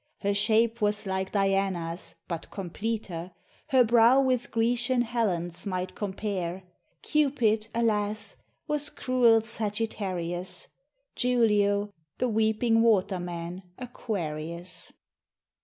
Her 0.21 0.33
shape 0.33 0.81
was 0.81 1.05
like 1.05 1.31
Diana's, 1.31 2.15
but 2.27 2.49
completer; 2.49 3.33
Her 3.67 3.83
brow 3.83 4.19
with 4.19 4.49
Grecian 4.49 5.03
Helen's 5.03 5.67
might 5.67 5.93
compare: 5.93 6.63
Cupid, 7.03 7.67
alas! 7.75 8.37
was 8.67 8.89
cruel 8.89 9.41
Sagittarius, 9.41 10.67
Julio 11.15 11.91
the 12.17 12.27
weeping 12.27 12.81
water 12.81 13.19
man 13.19 13.61
Aquarius. 13.77 14.91